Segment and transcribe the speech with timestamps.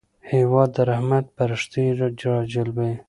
[0.31, 1.83] هېواد د رحمت پرښتې
[2.31, 2.91] راجلبوي.